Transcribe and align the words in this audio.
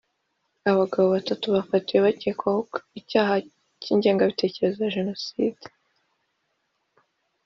abagabo 0.71 1.07
batatu 1.15 1.45
bafatiwe 1.55 1.99
bakekwaho 2.07 2.61
icyaha 2.99 3.35
cy’ingengabitekerezo 3.81 4.77
ya 4.83 4.93
jenoside 4.95 5.65